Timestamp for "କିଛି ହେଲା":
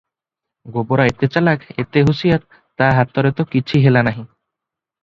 3.55-4.07